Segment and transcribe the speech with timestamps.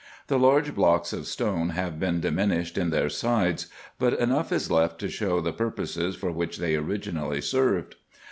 [0.29, 3.67] The large blocks of stone have been diminished in their sides,
[3.99, 7.93] but enough is left to show the purposes for which they originally served.